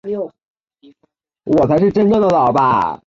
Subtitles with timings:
[0.01, 0.01] 长鼻松鼠属等之数种
[2.09, 2.99] 哺乳动物。